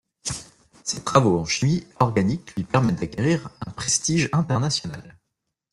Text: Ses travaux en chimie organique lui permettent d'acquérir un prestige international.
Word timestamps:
Ses 0.83 1.03
travaux 1.03 1.37
en 1.39 1.45
chimie 1.45 1.85
organique 1.99 2.55
lui 2.55 2.63
permettent 2.63 2.95
d'acquérir 3.01 3.51
un 3.63 3.69
prestige 3.69 4.29
international. 4.33 5.15